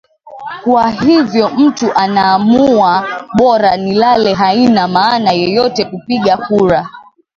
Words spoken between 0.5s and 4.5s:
kwa hivyo mtu anaamua bora nilale